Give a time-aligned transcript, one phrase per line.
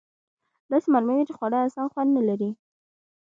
[0.71, 2.49] داسې معلومیږي چې خواړه اصلآ خوند نه لري.